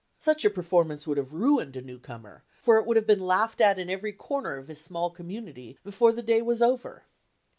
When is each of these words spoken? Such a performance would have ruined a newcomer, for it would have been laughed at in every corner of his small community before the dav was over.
Such 0.17 0.43
a 0.43 0.49
performance 0.49 1.05
would 1.05 1.19
have 1.19 1.31
ruined 1.31 1.75
a 1.77 1.81
newcomer, 1.83 2.43
for 2.59 2.77
it 2.77 2.87
would 2.87 2.97
have 2.97 3.05
been 3.05 3.23
laughed 3.23 3.61
at 3.61 3.77
in 3.77 3.87
every 3.87 4.11
corner 4.13 4.57
of 4.57 4.67
his 4.67 4.81
small 4.81 5.11
community 5.11 5.77
before 5.83 6.11
the 6.11 6.23
dav 6.23 6.43
was 6.43 6.59
over. 6.59 7.03